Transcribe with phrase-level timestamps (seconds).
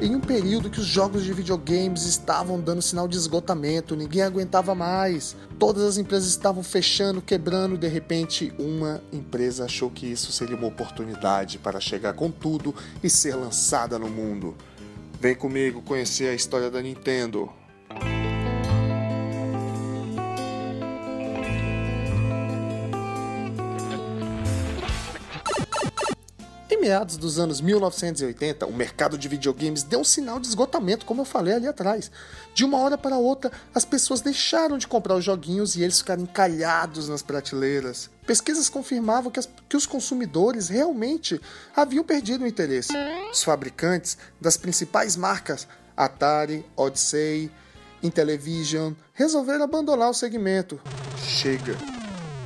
[0.00, 4.74] em um período que os jogos de videogames estavam dando sinal de esgotamento, ninguém aguentava
[4.74, 5.34] mais.
[5.58, 10.68] Todas as empresas estavam fechando, quebrando, de repente uma empresa achou que isso seria uma
[10.68, 14.54] oportunidade para chegar com tudo e ser lançada no mundo.
[15.18, 17.50] Vem comigo conhecer a história da Nintendo.
[26.86, 31.24] Meados dos anos 1980, o mercado de videogames deu um sinal de esgotamento, como eu
[31.24, 32.12] falei ali atrás.
[32.54, 36.22] De uma hora para outra, as pessoas deixaram de comprar os joguinhos e eles ficaram
[36.22, 38.08] encalhados nas prateleiras.
[38.24, 41.40] Pesquisas confirmavam que, as, que os consumidores realmente
[41.74, 42.92] haviam perdido o interesse.
[43.32, 47.50] Os fabricantes das principais marcas, Atari, Odyssey,
[48.00, 50.80] Intellivision, resolveram abandonar o segmento.
[51.18, 51.95] Chega!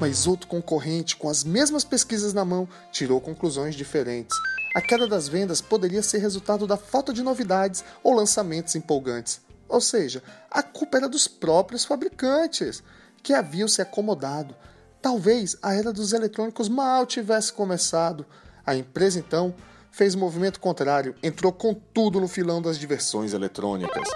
[0.00, 4.36] Mas outro concorrente com as mesmas pesquisas na mão tirou conclusões diferentes.
[4.74, 9.40] A queda das vendas poderia ser resultado da falta de novidades ou lançamentos empolgantes.
[9.68, 12.82] Ou seja, a culpa era dos próprios fabricantes,
[13.22, 14.54] que haviam se acomodado.
[15.02, 18.24] Talvez a era dos eletrônicos mal tivesse começado.
[18.64, 19.54] A empresa então
[19.90, 24.08] fez o movimento contrário, entrou com tudo no filão das diversões eletrônicas.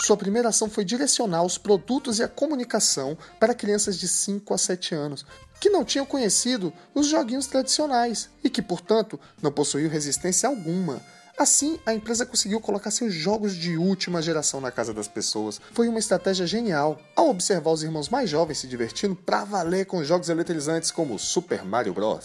[0.00, 4.58] Sua primeira ação foi direcionar os produtos e a comunicação para crianças de 5 a
[4.58, 5.26] 7 anos,
[5.60, 11.02] que não tinham conhecido os joguinhos tradicionais e que, portanto, não possuíam resistência alguma.
[11.36, 15.60] Assim, a empresa conseguiu colocar seus jogos de última geração na casa das pessoas.
[15.72, 17.00] Foi uma estratégia genial.
[17.14, 21.64] Ao observar os irmãos mais jovens se divertindo pra valer com jogos eletrizantes como Super
[21.64, 22.24] Mario Bros.,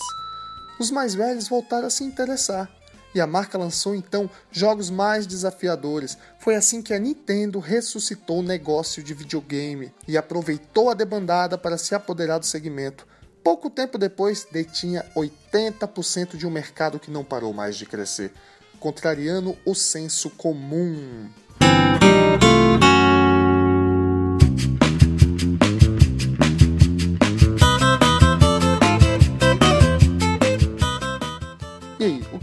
[0.79, 2.67] os mais velhos voltaram a se interessar
[3.13, 6.17] e a marca lançou então jogos mais desafiadores.
[6.39, 11.77] Foi assim que a Nintendo ressuscitou o negócio de videogame e aproveitou a debandada para
[11.77, 13.07] se apoderar do segmento.
[13.43, 18.31] Pouco tempo depois, detinha 80% de um mercado que não parou mais de crescer,
[18.79, 21.29] contrariando o senso comum.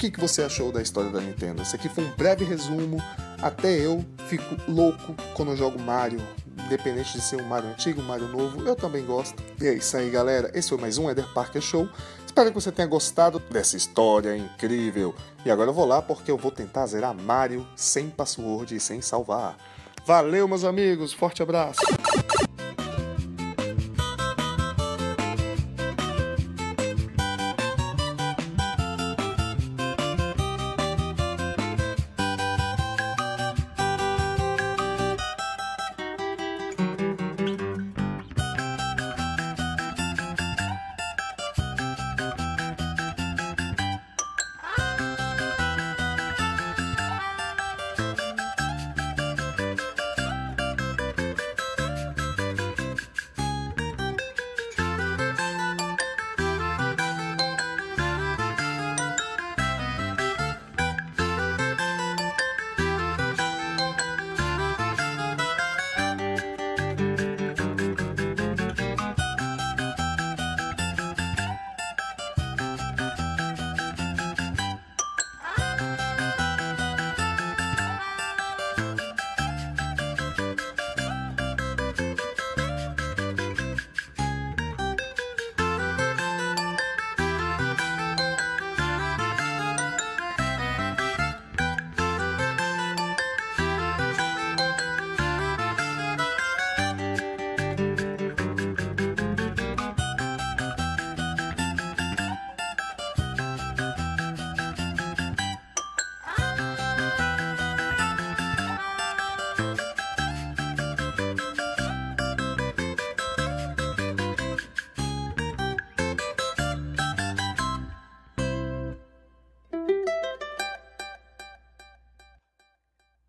[0.01, 1.61] Que, que você achou da história da Nintendo?
[1.61, 2.97] Esse aqui foi um breve resumo.
[3.43, 6.23] Até eu fico louco quando eu jogo Mario,
[6.65, 9.43] independente de ser um Mario antigo, um Mario novo, eu também gosto.
[9.61, 10.51] E é isso aí, galera.
[10.55, 11.87] Esse foi mais um Eder Parker Show.
[12.25, 15.15] Espero que você tenha gostado dessa história incrível.
[15.45, 19.03] E agora eu vou lá porque eu vou tentar zerar Mario sem password e sem
[19.03, 19.59] salvar.
[20.07, 21.13] Valeu, meus amigos.
[21.13, 21.81] Forte abraço.